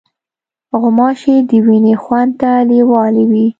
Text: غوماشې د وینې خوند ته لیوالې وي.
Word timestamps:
غوماشې 0.79 1.35
د 1.49 1.51
وینې 1.65 1.95
خوند 2.03 2.31
ته 2.41 2.51
لیوالې 2.69 3.25
وي. 3.31 3.47